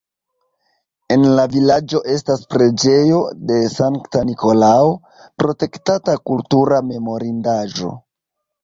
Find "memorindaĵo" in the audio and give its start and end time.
6.93-7.97